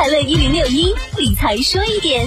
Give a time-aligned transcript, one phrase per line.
[0.00, 2.26] 快乐一零六一理财说一点。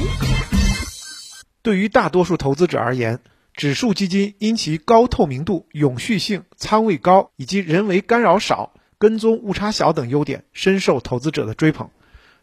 [1.63, 3.19] 对于大多数投资者而言，
[3.55, 11.89] 指数基金因其高透明度、永续性、仓位高以及人为干扰少、跟踪误差小等优点，深受投资者的追捧。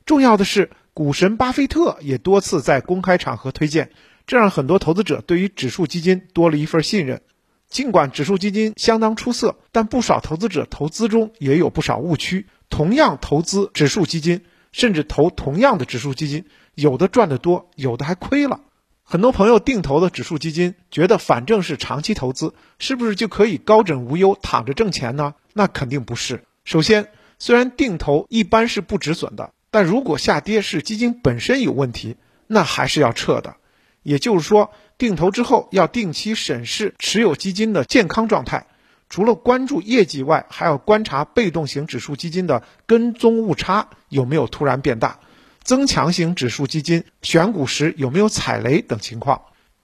[0.04, 3.92] 重要的是，股神巴菲特也多次在公开场合推荐，
[4.26, 7.22] 这让很多投资者对于指数基金多了一份信任。
[7.68, 12.46] 尽管指数基金相当出色，但不少投资者投资中也有不少误区。
[12.68, 14.42] 同样投资指数基金，
[14.72, 18.60] 甚至投同样的指数基金，有的赚得多，有的还亏了。
[19.02, 25.34] 很多朋友定投的指数基金，觉得反正是长期投资，是不是就可以高枕无忧躺着挣钱呢？
[25.52, 26.44] 那肯定不是。
[26.64, 33.56] 首先，虽然定投一般是不止损的，但如果下跌是基金本身有问题，那还是要撤的。
[34.02, 38.66] 也就是说，定投之后要定期审视持有基金的健康状态，
[39.10, 45.18] 除了关注业绩外，还要观察被动型指数基金的跟踪误差有没有突然变大。
[45.62, 49.42] 增强型指数基金选股时有没有踩雷等情况。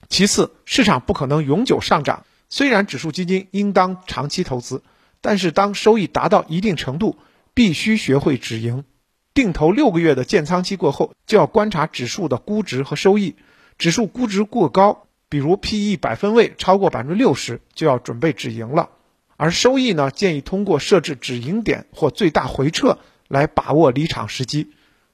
[0.09, 4.81] 其次，市场不可能永久上涨，虽然指数基金应当长期投资，
[5.19, 7.17] 但是当收益达到一定程度，
[7.53, 8.85] 必须学会止盈。
[9.33, 13.35] 定投六个月的建仓期过后，就要观察指数的估值和收益。
[13.77, 18.89] 指数估值过高，比如 P/E 百分位超过百分之六十，就要准备止盈了。
[19.37, 24.71] 而收益呢，建议通过设置止盈点或最大回撤来把握离场时机。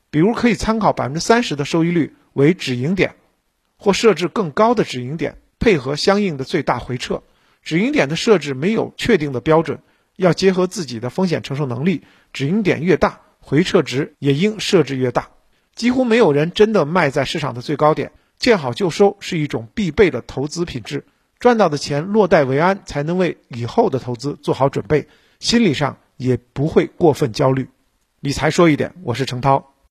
[0.09, 3.15] 比如可以参考百分之三十的收益率为止盈点，
[3.77, 7.23] 或设置更高的止盈点，配合相应的最大回撤。
[7.63, 9.79] 止盈点的设置没有确定的标准，
[10.15, 12.03] 要结合自己的风险承受能力。
[12.31, 15.29] 止盈点越大，回撤值也应设置越大。
[15.75, 21.03] 几乎没有人真的卖在市场的最高点，见好就收是一种必备的投资品质。
[21.43, 25.09] 赚到的钱落袋为安，才能为以后的投资做好准备，
[25.41, 27.67] 心理上也不会过分焦虑。
[28.21, 29.72] 理财说一点，我是程涛。